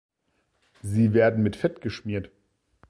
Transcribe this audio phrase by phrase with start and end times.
[0.81, 2.31] Sie werden mit Fett geschmiert.